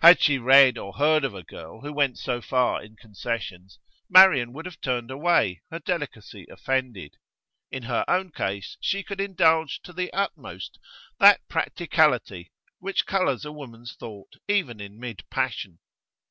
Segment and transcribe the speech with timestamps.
[0.00, 4.54] Had she read or heard of a girl who went so far in concessions, Marian
[4.54, 7.18] would have turned away, her delicacy offended.
[7.70, 10.78] In her own case she could indulge to the utmost
[11.18, 15.78] that practicality which colours a woman's thought even in mid passion.